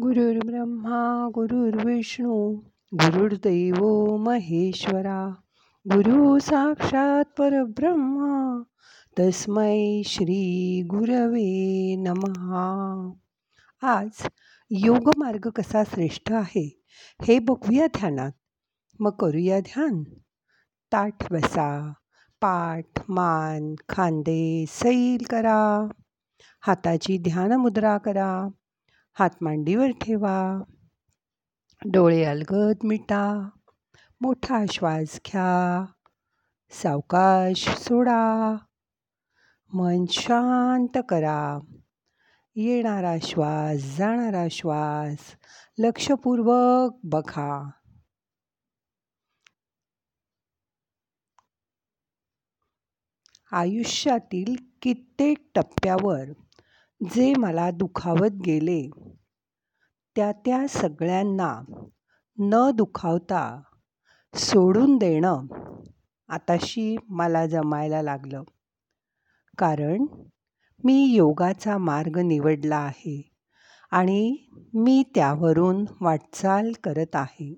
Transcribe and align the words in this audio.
गुरुर्ब्रह्मा 0.00 1.28
गुरुर्विष्णू 1.34 2.52
गुरुर्दैव 2.94 4.16
महेश्वरा 4.16 5.34
गुरु 5.92 6.38
साक्षात 6.38 7.24
परब्रह्मा 7.38 8.62
तस्मै 9.18 10.02
श्री 10.06 10.82
गुरवे 10.86 11.96
नमहा. 11.96 13.10
आज 13.82 14.28
योग 14.70 15.10
मार्ग 15.16 15.50
कसा 15.50 15.84
श्रेष्ठ 15.84 16.32
आहे 16.32 16.82
हे 17.22 17.38
बघूया 17.38 17.86
ध्यानात. 17.86 18.32
मग 19.00 19.10
करूया 19.10 19.60
ध्यान. 19.60 20.02
ताठ 20.92 21.32
बसा 21.32 21.92
पाठ 22.40 22.86
मान 23.08 23.74
खांदे 23.88 24.64
सैल 24.68 25.24
करा. 25.30 25.88
हाताची 26.60 27.18
ध्यान 27.18 27.52
मुद्रा 27.52 27.98
करा. 27.98 28.48
हात 29.18 29.30
मांडीवर 29.40 29.86
ठेवा. 29.90 30.58
डोळे 31.92 32.24
अलगद 32.24 32.76
मिटा. 32.84 33.48
मोठा 34.20 34.64
श्वास 34.72 35.20
घ्या. 35.26 35.84
सावकाश 36.70 37.68
सोडा. 37.78 38.56
मन 39.72 40.04
शांत 40.10 40.98
करा. 41.08 41.58
येणारा 42.56 43.14
श्वास 43.22 43.96
जाणारा 43.96 44.46
श्वास 44.50 45.18
लक्षपूर्वक 45.78 47.00
बघा. 47.04 47.70
आयुष्यातील 53.52 54.56
कित्येक 54.82 55.50
टप्प्यावर 55.54 56.45
जे 57.00 57.32
मला 57.38 57.70
दुखावत 57.70 58.40
गेले 58.46 58.80
त्या 60.16 60.32
त्या 60.32 60.66
सगळ्यांना 60.68 61.60
न 62.38 62.70
दुखावता 62.74 63.62
सोडून 64.34 64.96
देणं 64.96 65.46
आताशी 66.28 66.96
मला 67.08 67.46
जमायला 67.46 68.02
लागलं. 68.02 68.42
कारण 69.58 70.06
मी 70.84 71.04
योगाचा 71.04 71.78
मार्ग 71.78 72.18
निवडला 72.18 72.76
आहे 72.76 73.20
आणि 73.90 74.36
मी 74.74 75.02
त्यावरून 75.14 75.84
वाटचाल 76.00 76.72
करत 76.84 77.16
आहे. 77.16 77.54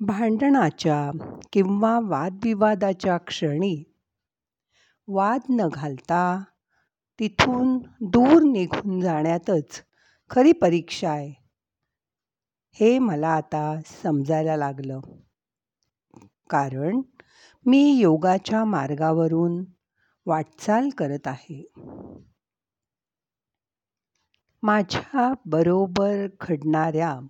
भांडणाच्या 0.00 1.10
किंवा 1.52 1.98
वादविवादाच्या 2.02 3.16
क्षणी 3.16 3.93
वाद 5.08 5.40
न 5.50 5.68
घालता 5.68 6.44
तिथून 7.20 7.78
दूर 8.00 8.42
निघून 8.42 9.00
जाण्यातच 9.00 9.82
खरी 10.30 10.52
परीक्षा 10.52 11.10
आहे. 11.10 11.32
हे 12.72 12.98
मला 12.98 13.28
आता 13.28 13.80
समजायला 13.86 14.56
लागलं. 14.56 15.00
कारण 16.50 17.00
मी 17.66 17.92
योगाच्या 17.92 18.64
मार्गावरून 18.64 19.64
वाटचाल 20.26 20.88
करत 20.88 21.26
आहे. 21.26 21.72
माझ्या 24.62 25.32
बरोबर 25.46 26.26
घडणाऱ्या 26.40 27.20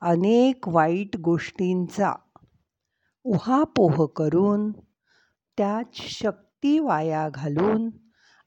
अनेक 0.00 0.68
वाईट 0.68 1.16
गोष्टींचा 1.16 2.12
उहापोह 3.24 4.06
करून 4.06 4.72
त्यात 5.58 6.00
ती 6.62 6.78
वाया 6.78 7.28
घालून 7.28 7.90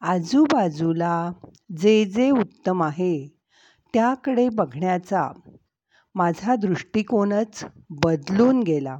आजूबाजूला 0.02 1.32
जे 1.78 2.06
जे 2.06 2.30
उत्तम 2.30 2.84
आहे 2.84 3.28
त्याकडे 3.94 4.50
बघण्याचा 4.50 5.32
माझा 6.16 6.56
दृष्टिकोनच 6.56 7.66
बदलून 7.90 8.64
गेला. 8.64 8.98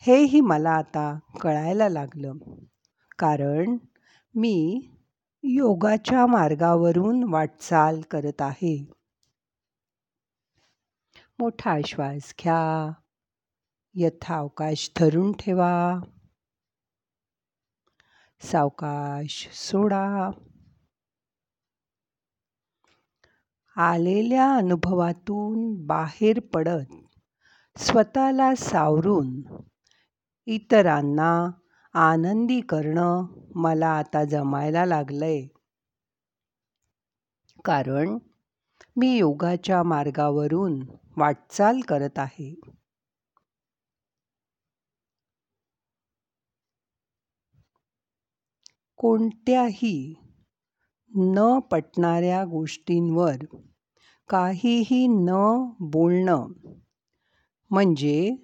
हेही 0.00 0.40
मला 0.40 0.70
आता 0.70 1.18
कळायला 1.40 1.88
लागलं. 1.88 2.32
कारण 3.18 3.76
मी 4.34 4.88
योगाच्या 5.42 6.26
मार्गावरून 6.26 7.24
वाटचाल 7.24 8.00
करत 8.10 8.42
आहे. 8.42 8.90
मोठा 11.38 11.78
श्वास 11.86 12.34
घ्या. 12.40 12.92
यथावकाश 13.94 14.90
धरून 14.96 15.32
ठेवा. 15.32 16.00
सावकाश 18.40 19.48
सोडा. 19.52 20.30
आलेल्या 23.76 24.56
अनुभवातून 24.56 25.86
बाहेर 25.86 26.40
पडत 26.40 26.94
स्वतःला 27.76 28.54
सावरून 28.54 29.42
इतरांना 30.46 31.50
आनंदी 31.92 32.60
करणं 32.60 33.26
मला 33.54 33.88
आता 33.88 34.24
जमायला 34.24 34.84
लागलंय. 34.84 35.46
कारण 37.64 38.18
मी 38.96 39.16
योगाच्या 39.16 39.82
मार्गावरून 39.82 40.80
वाटचाल 41.16 41.80
करत 41.80 42.18
आहे. 42.18 42.54
कोणत्याही 48.98 50.14
न 51.12 51.58
पटणाऱ्या 51.58 52.44
गोष्टींवर 52.44 53.36
काहीही 54.28 55.06
न 55.06 55.30
बोलणं 55.80 56.46
म्हणजे 57.70 58.36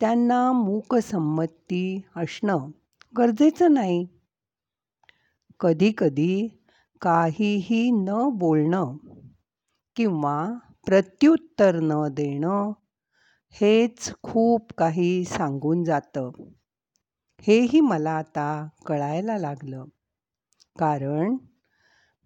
त्यांना 0.00 0.52
मूकसंमती 0.52 2.02
असणं 2.16 2.70
गरजेचं 3.18 3.74
नाही. 3.74 4.06
कधीकधी 5.60 6.48
काहीही 7.00 7.90
न 7.90 8.28
बोलणं 8.32 8.96
किंवा 9.96 10.58
प्रत्युत्तर 10.86 11.78
न 11.80 12.08
देणं 12.10 12.72
हेच 13.60 14.12
खूप 14.22 14.72
काही 14.72 15.24
सांगून 15.24 15.84
जातं. 15.84 16.30
हेही 17.42 17.80
मला 17.80 18.10
आता 18.10 18.68
कळायला 18.86 19.38
लागलं. 19.38 19.84
कारण 20.78 21.36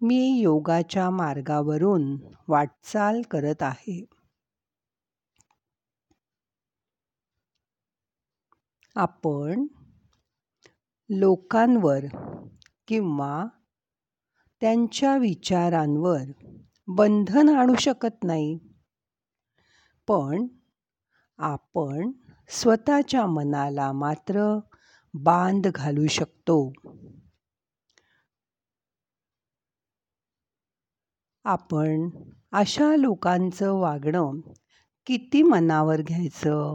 मी 0.01 0.39
योगाच्या 0.39 1.09
मार्गावरून 1.09 2.17
वाटचाल 2.47 3.21
करत 3.21 3.63
आहे. 3.63 4.05
आपण 8.95 9.67
लोकांवर 11.09 11.99
किंवा 12.87 13.45
त्यांच्या 14.61 15.17
विचारांवर 15.17 16.21
बंधन 16.87 17.49
आणू 17.49 17.75
शकत 17.75 18.23
नाही. 18.23 18.59
पण 20.07 20.47
आपण 21.37 22.11
स्वतःच्या 22.49 23.25
मनाला 23.25 23.91
मात्र 23.91 24.59
बांध 25.23 25.67
घालू 25.75 26.07
शकतो. 26.07 26.73
आपण 31.45 32.09
अशा 32.51 32.95
लोकांचं 32.95 33.73
वागणं 33.73 34.39
किती 35.05 35.41
मनावर 35.41 36.01
घ्यायचं? 36.01 36.73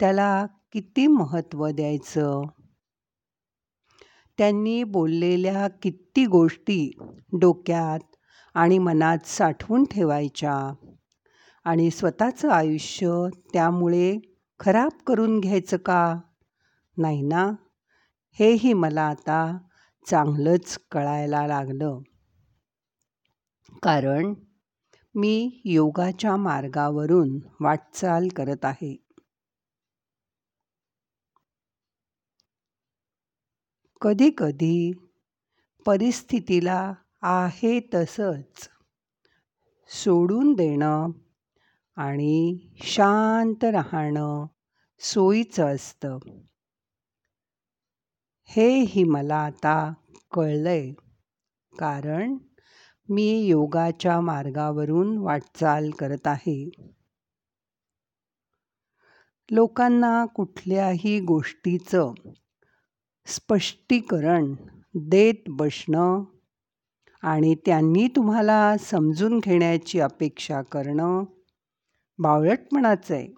त्याला 0.00 0.46
किती 0.72 1.06
महत्त्व 1.06 1.68
द्यायचं? 1.68 2.42
त्यांनी 4.38 4.84
बोललेल्या 4.84 5.68
किती 5.68 6.26
गोष्टी 6.26 6.90
डोक्यात 7.40 8.16
आणि 8.54 8.78
मनात 8.78 9.26
साठवून 9.26 9.84
ठेवायच्या 9.84 10.72
आणि 11.64 11.90
स्वतःचं 11.90 12.50
आयुष्य 12.50 13.12
त्यामुळे 13.52 14.18
खराब 14.60 14.90
करून 15.06 15.40
घ्यायचं 15.40 15.76
का? 15.76 16.16
नाही 16.98 17.22
ना? 17.22 17.42
हेही 18.38 18.72
मला 18.72 19.02
आता 19.02 19.40
चांगलंच 20.06 20.78
कळायला 20.90 21.46
लागलं. 21.46 21.98
कारण 23.82 24.34
मी 25.14 25.62
योगाच्या 25.64 26.36
मार्गावरून 26.36 27.38
वाटचाल 27.60 28.28
करत 28.28 28.64
आहे. 28.64 28.96
कधीकधी 34.00 34.92
परिस्थितीला 35.86 36.94
आहे 37.22 37.80
तसंच 37.94 38.68
सोडून 39.90 40.52
देणं 40.54 41.10
आणि 41.96 42.58
शांत 42.82 43.64
राहणं 43.64 44.46
सोयीचं 45.00 45.74
असतं. 45.74 46.18
हेही 48.48 49.04
मला 49.04 49.36
आता 49.36 49.92
कळलं 50.32 50.68
आहे 50.68 50.92
कारण 51.72 52.36
मी 53.08 53.26
योगाच्या 53.46 54.20
मार्गावरून 54.20 55.16
वाटचाल 55.18 55.90
करत 55.90 56.26
आहे. 56.26 56.70
लोकांना 59.50 60.24
कुठल्याही 60.26 61.20
गोष्टीचं 61.20 62.12
स्पष्टीकरण 63.26 64.54
देत 64.94 65.48
बसणं 65.48 66.24
आणि 67.22 67.54
त्यांनी 67.66 68.08
तुम्हाला 68.08 68.76
समजून 68.80 69.38
घेण्याची 69.38 70.00
अपेक्षा 70.00 70.62
करणं 70.62 71.24
बावळटपणाचं 72.18 73.14
आहे. 73.14 73.28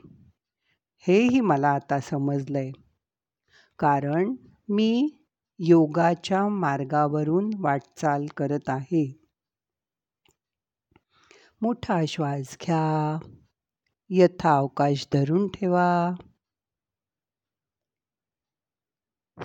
हेही 1.05 1.41
मला 1.41 1.69
आता 1.69 2.01
समजलं 2.01 2.59
आहे 2.59 2.73
कारण 3.79 4.35
मी 4.73 5.11
योगाच्या 5.59 6.49
मार्गावरून 6.49 7.51
वाटचाल 7.59 8.27
करत 8.37 8.69
आहे. 8.69 9.21
मोठा 11.61 12.05
श्वास 12.09 12.57
घ्या. 12.61 13.19
यथावकाश 14.11 15.07
धरून 15.13 15.49
ठेवा. 15.49 16.11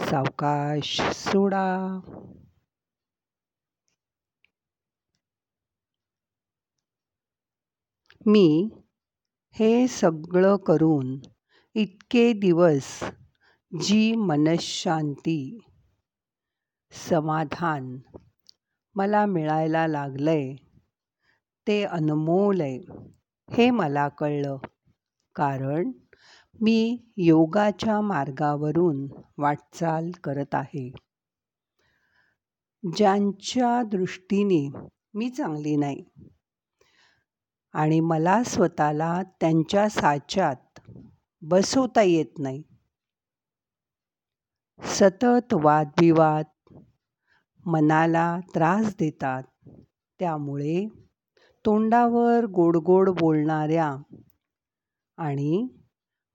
सावकाश 0.10 1.02
सोडा. 1.02 2.00
मी 8.26 8.70
हे 9.52 9.88
सगळं 9.88 10.56
करून 10.56 11.20
इतके 11.74 12.34
दिवस 12.34 13.04
जी 13.82 14.16
मनशांती. 14.16 15.60
समाधान. 16.92 17.98
मला 18.96 19.26
मिळायला 19.26 19.88
लागलंय. 19.88 20.56
ते 21.68 21.84
अनमोल 21.84 22.62
आहे. 22.62 22.80
हे 23.52 23.70
मला 23.70 24.08
कळलं. 24.08 24.58
कारण 25.36 25.92
मी 26.62 26.98
योगाच्या 27.18 28.02
मार्गावरून 28.02 29.08
वाटचाल 29.38 30.12
करत 30.24 30.56
आहे. 30.56 30.92
ज्यांच्या 32.96 33.84
दृष्टीने 33.84 34.70
मी 35.14 35.30
चांगली 35.30 35.76
नाही 35.76 36.06
आणि 37.74 38.00
मला 38.00 38.44
स्वतःला 38.44 39.24
त्यांच्या 39.40 39.90
साच्यात 39.90 40.80
बसवता 41.42 42.02
येत 42.02 42.40
नाही. 42.40 42.64
सतत 44.96 45.54
वादविवाद 45.54 46.46
मनाला 47.66 48.40
त्रास 48.56 48.96
देतात. 49.00 49.44
त्यामुळे 50.20 50.88
तोंडावर 51.66 52.46
गोड 52.46 52.78
गोड 52.78 53.10
बोलणाऱ्या 53.10 53.96
आणि 55.18 55.68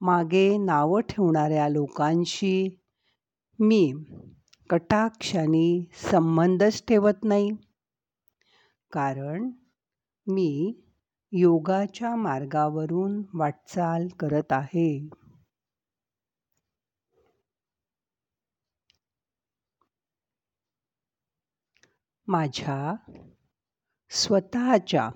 मागे 0.01 0.57
नावं 0.59 1.01
ठेवणाऱ्या 1.01 1.69
लोकांशी 1.69 2.69
मी 3.59 3.93
कटाक्षाने 4.71 5.69
संबंधच 6.11 6.83
ठेवत 6.89 7.25
नाही. 7.25 7.51
कारण 8.93 9.51
मी 10.27 10.81
योगाच्या 11.33 12.17
मार्गावरून 12.17 13.23
वाटचाल 13.35 14.09
करत 14.21 14.53
आहे. 14.53 15.09
माझ्या 22.31 22.95
स्वतःच्या 24.11 25.11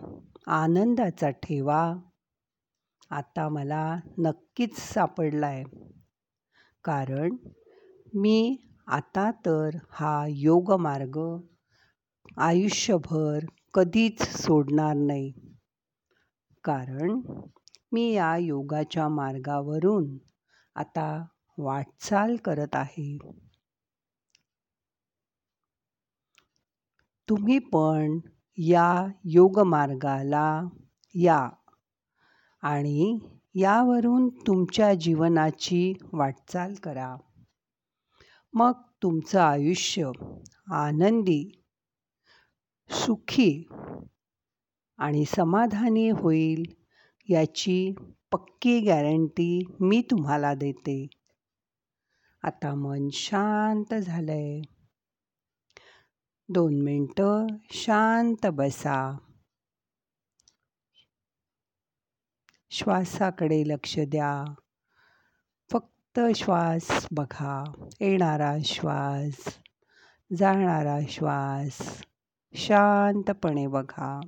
आनंदाचा 0.46 1.30
ठेवा. 1.30 1.94
आता 3.10 3.48
मला 3.48 3.96
नक्कीच 4.18 4.78
सापडला 4.78 5.46
आहे 5.46 5.64
कारण 6.84 7.36
मी 8.14 8.56
आता 8.86 9.30
तर 9.46 9.76
हा 9.90 10.26
योगमार्ग 10.28 11.18
आयुष्यभर 12.36 13.38
कधीच 13.74 14.22
सोडणार 14.22 14.94
नाही. 14.96 15.32
कारण 16.64 17.20
मी 17.92 18.12
या 18.12 18.36
योगाच्या 18.36 19.08
मार्गावरून 19.08 20.18
आता 20.76 21.24
वाटचाल 21.58 22.36
करत 22.36 22.74
आहे. 22.74 23.18
तुम्ही 27.28 27.58
पण 27.58 28.18
या 28.58 29.06
योगमार्गाला 29.24 30.62
या. 31.14 31.48
आणि 32.62 33.18
यावरून 33.54 34.28
तुमच्या 34.28 34.94
जीवनाची 34.94 35.92
वाटचाल 36.12 36.74
करा. 36.74 37.16
मग 38.52 38.72
तुमचं 39.02 39.40
आयुष्य 39.40 40.10
आनंदी 40.70 41.62
सुखी 42.90 43.68
आणि 44.98 45.24
समाधानी 45.24 46.10
होईल 46.10 46.62
याची 47.28 47.94
पक्की 48.32 48.80
गॅरंटी 48.80 49.62
मी 49.80 50.02
तुम्हाला 50.10 50.54
देते. 50.54 51.06
आता 52.42 52.74
मन 52.74 53.08
शांत 53.12 53.94
झालंय. 53.94 54.60
दोन 56.48 56.82
मिनटं 56.82 57.46
शांत 57.70 58.46
बसा. 58.46 59.18
श्वासाकडे 62.70 63.62
लक्ष 63.66 63.98
द्या. 63.98 64.54
फक्त 65.70 66.20
श्वास 66.36 67.06
बघा. 67.12 67.64
येणारा 68.00 68.54
श्वास 68.64 69.58
जाणारा 70.36 70.98
श्वास 71.08 72.02
शांतपणे 72.54 73.66
बघा. 73.66 74.20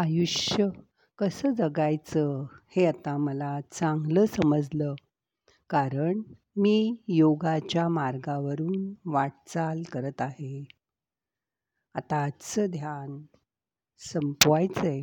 आयुष्य 0.00 0.68
कसं 1.18 1.54
जगायचं 1.54 2.46
हे 2.76 2.86
आता 2.86 3.16
मला 3.16 3.60
चांगलं 3.72 4.26
समजलं. 4.26 4.94
कारण 5.70 6.22
मी 6.56 6.96
योगाच्या 7.08 7.88
मार्गावरून 7.88 8.94
वाटचाल 9.04 9.82
करत 9.92 10.20
आहे. 10.20 10.64
आता 11.94 12.16
आजचं 12.16 12.66
ध्यान 12.70 13.22
संपवायचं 13.98 14.86
आहे 14.86 15.02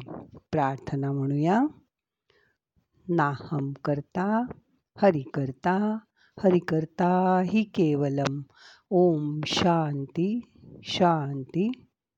प्रार्थना 0.51 1.11
म्हणूया. 1.11 1.61
नाहम 3.09 3.73
करता 3.85 4.45
हरि 5.01 5.21
करता 5.21 5.97
हरि 6.43 6.59
करता 6.59 7.41
ही 7.45 7.63
केवलम. 7.63 8.41
ओम 8.89 9.39
शांती 9.45 10.39
शांती 10.83 11.71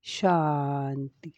शांती. 0.03 1.31